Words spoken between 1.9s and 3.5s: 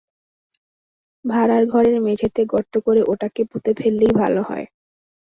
মেঝেতে গর্ত করে ওটাকে